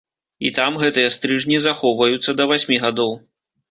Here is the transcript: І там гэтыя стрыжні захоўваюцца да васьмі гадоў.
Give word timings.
І 0.47 0.51
там 0.57 0.79
гэтыя 0.85 1.13
стрыжні 1.17 1.61
захоўваюцца 1.69 2.39
да 2.43 2.51
васьмі 2.55 2.85
гадоў. 2.89 3.19